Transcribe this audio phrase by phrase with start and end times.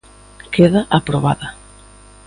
[0.53, 1.47] Queda aprobada.